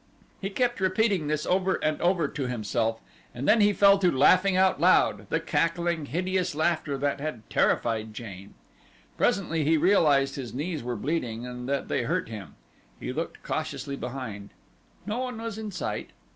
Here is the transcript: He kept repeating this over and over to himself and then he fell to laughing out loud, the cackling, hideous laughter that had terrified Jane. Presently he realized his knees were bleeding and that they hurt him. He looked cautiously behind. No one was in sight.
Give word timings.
He 0.41 0.49
kept 0.49 0.79
repeating 0.79 1.27
this 1.27 1.45
over 1.45 1.75
and 1.75 2.01
over 2.01 2.27
to 2.27 2.47
himself 2.47 2.99
and 3.35 3.47
then 3.47 3.61
he 3.61 3.71
fell 3.71 3.99
to 3.99 4.09
laughing 4.09 4.57
out 4.57 4.81
loud, 4.81 5.29
the 5.29 5.39
cackling, 5.39 6.07
hideous 6.07 6.55
laughter 6.55 6.97
that 6.97 7.19
had 7.21 7.47
terrified 7.51 8.11
Jane. 8.11 8.55
Presently 9.15 9.63
he 9.63 9.77
realized 9.77 10.37
his 10.37 10.55
knees 10.55 10.81
were 10.81 10.95
bleeding 10.95 11.45
and 11.45 11.69
that 11.69 11.87
they 11.87 12.01
hurt 12.01 12.29
him. 12.29 12.55
He 12.99 13.13
looked 13.13 13.43
cautiously 13.43 13.95
behind. 13.95 14.49
No 15.05 15.19
one 15.19 15.39
was 15.39 15.59
in 15.59 15.69
sight. 15.69 16.09